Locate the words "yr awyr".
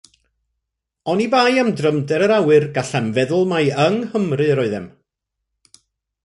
2.27-2.65